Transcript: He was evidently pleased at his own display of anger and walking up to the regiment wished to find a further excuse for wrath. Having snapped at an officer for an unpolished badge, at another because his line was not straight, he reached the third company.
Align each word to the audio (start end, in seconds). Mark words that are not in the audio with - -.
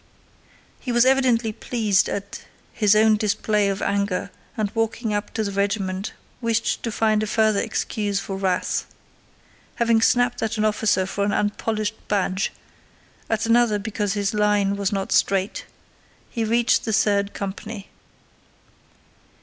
He 0.79 0.91
was 0.91 1.05
evidently 1.05 1.53
pleased 1.53 2.09
at 2.09 2.45
his 2.73 2.95
own 2.95 3.17
display 3.17 3.69
of 3.69 3.83
anger 3.83 4.31
and 4.57 4.71
walking 4.73 5.13
up 5.13 5.31
to 5.35 5.43
the 5.43 5.51
regiment 5.51 6.11
wished 6.41 6.81
to 6.81 6.91
find 6.91 7.21
a 7.21 7.27
further 7.27 7.59
excuse 7.59 8.19
for 8.19 8.35
wrath. 8.35 8.87
Having 9.75 10.01
snapped 10.01 10.41
at 10.41 10.57
an 10.57 10.65
officer 10.65 11.05
for 11.05 11.23
an 11.23 11.31
unpolished 11.33 11.93
badge, 12.07 12.51
at 13.29 13.45
another 13.45 13.77
because 13.77 14.13
his 14.13 14.33
line 14.33 14.75
was 14.75 14.91
not 14.91 15.11
straight, 15.11 15.65
he 16.31 16.43
reached 16.43 16.83
the 16.83 16.93
third 16.93 17.35
company. 17.35 17.87